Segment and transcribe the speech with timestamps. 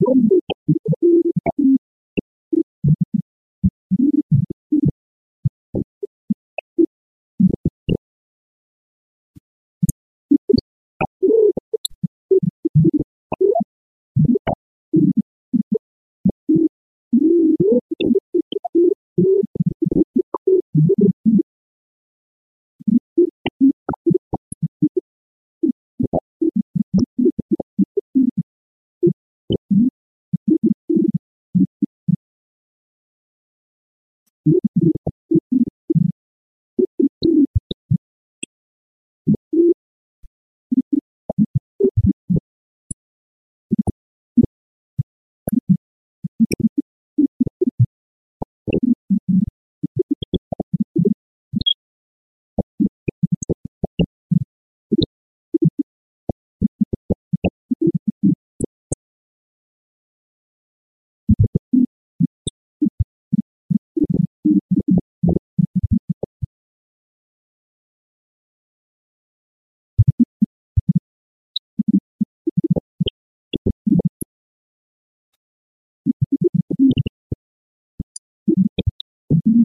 [0.00, 0.29] Boom.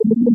[0.09, 0.34] you.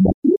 [0.00, 0.33] you.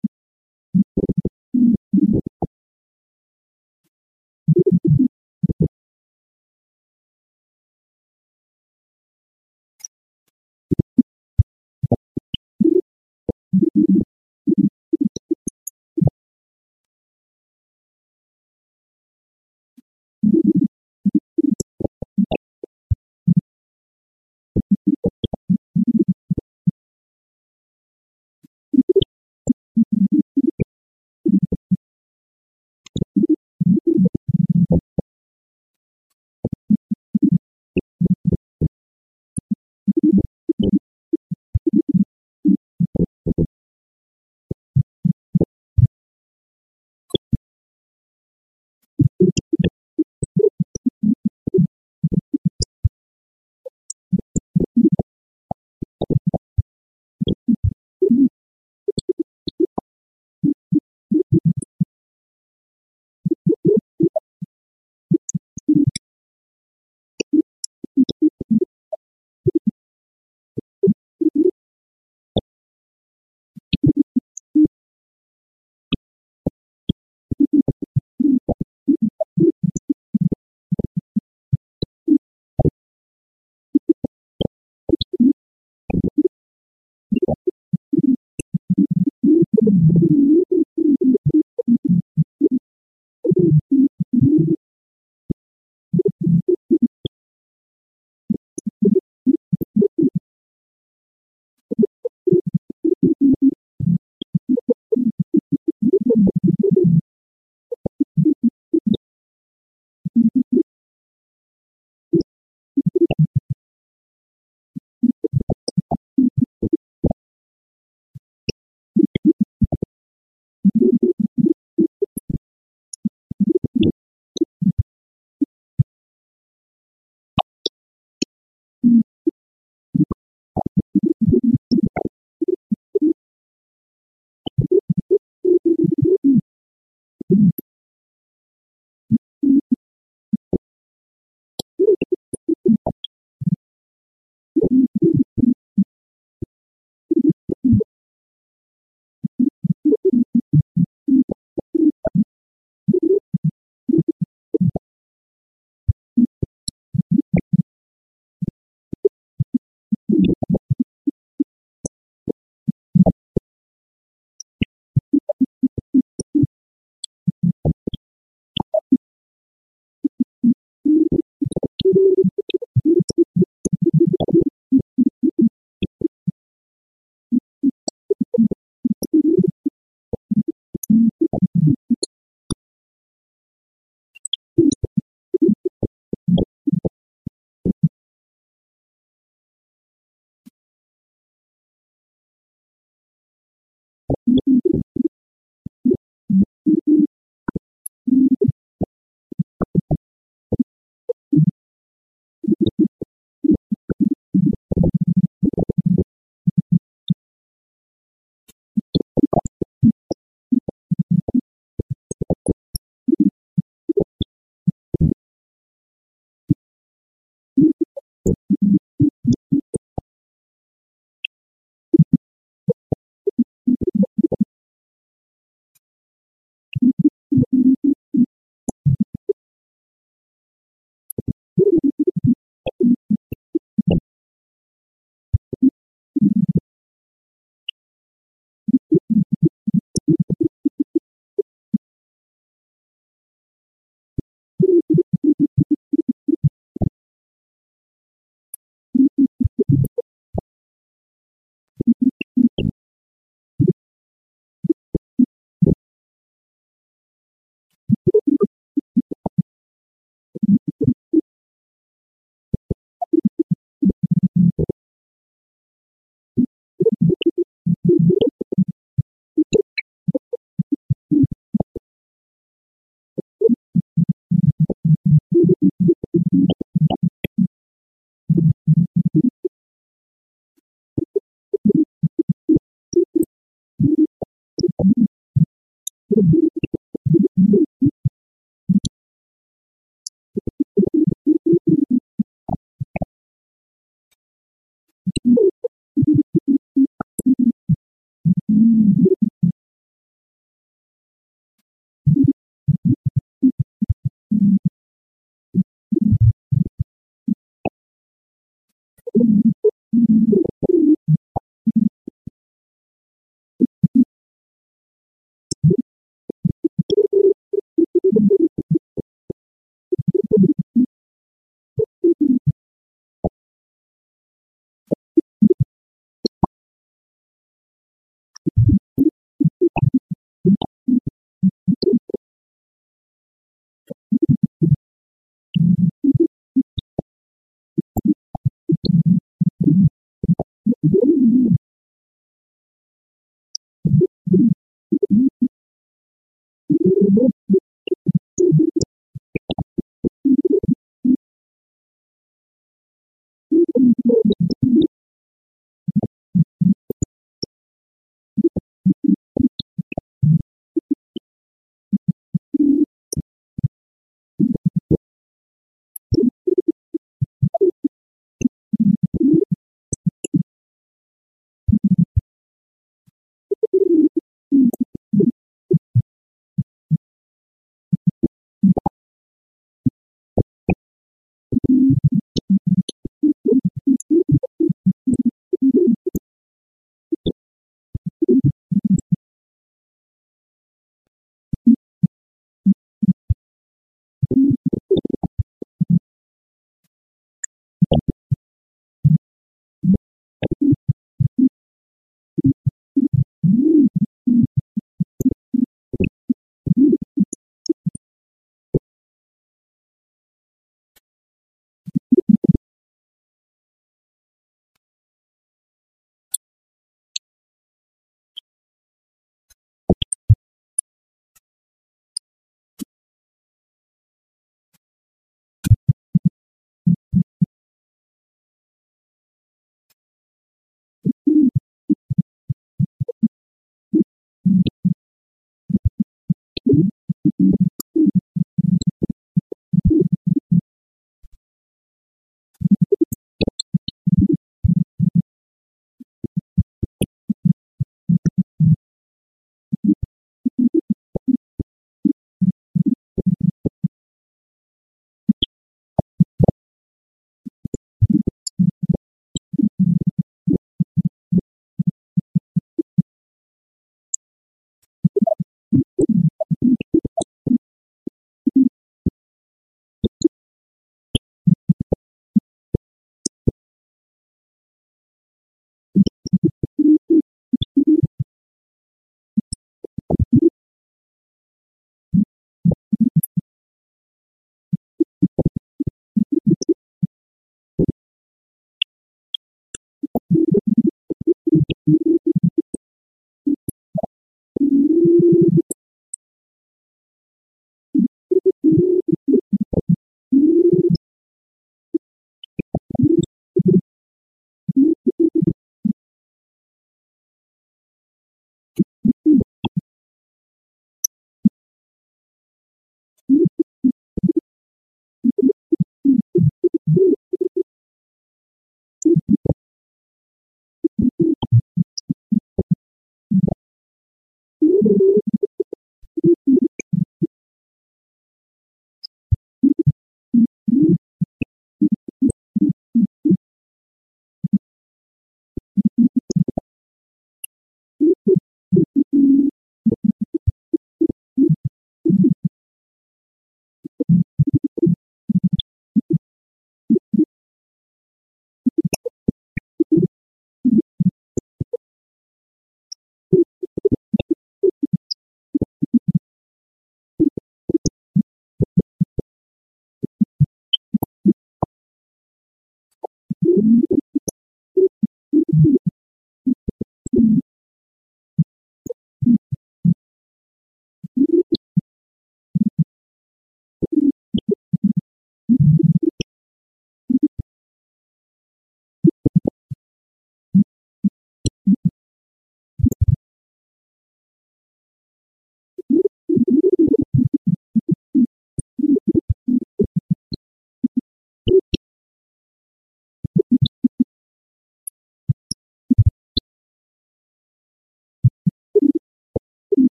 [347.13, 347.34] you